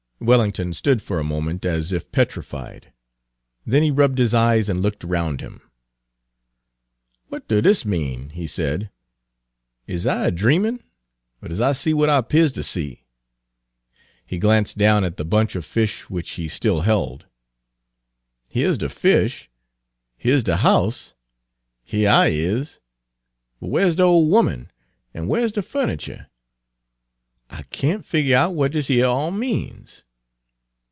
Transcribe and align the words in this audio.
Wellington 0.23 0.71
stood 0.75 1.01
for 1.01 1.17
a 1.19 1.23
moment 1.23 1.65
as 1.65 1.91
if 1.91 2.11
petrified. 2.11 2.93
Then 3.65 3.81
he 3.81 3.89
rubbed 3.89 4.19
his 4.19 4.35
eyes 4.35 4.69
and 4.69 4.79
looked 4.79 5.03
around 5.03 5.41
him. 5.41 5.61
Page 7.31 7.41
258 7.47 7.47
"W'at 7.47 7.47
do 7.47 7.61
dis 7.67 7.85
mean?" 7.85 8.29
he 8.29 8.45
said. 8.45 8.91
"Is 9.87 10.05
I 10.05 10.27
er 10.27 10.29
dreamin', 10.29 10.83
er 11.41 11.47
does 11.47 11.59
I 11.59 11.71
see 11.71 11.89
w'at 11.89 12.07
I 12.11 12.21
'pears 12.21 12.51
ter 12.51 12.61
see?" 12.61 13.03
He 14.23 14.37
glanced 14.37 14.77
down 14.77 15.03
at 15.03 15.17
the 15.17 15.25
bunch 15.25 15.55
of 15.55 15.65
fish 15.65 16.07
which 16.07 16.29
he 16.33 16.47
still 16.47 16.81
held. 16.81 17.25
"Heah's 18.51 18.77
de 18.77 18.89
fish; 18.89 19.49
heah's 20.19 20.43
de 20.43 20.57
house; 20.57 21.15
heah 21.83 22.07
I 22.11 22.27
is; 22.27 22.79
but 23.59 23.69
whar 23.71 23.85
's 23.89 23.95
de 23.95 24.03
ole 24.03 24.35
'omen, 24.37 24.69
an' 25.15 25.25
whar 25.25 25.39
's 25.47 25.51
de 25.53 25.63
fu'niture? 25.63 26.27
I 27.49 27.63
can't 27.63 28.05
figure 28.05 28.37
out 28.37 28.51
w'at 28.51 28.73
dis 28.73 28.87
yer 28.87 29.07
all 29.07 29.31
means." 29.31 30.03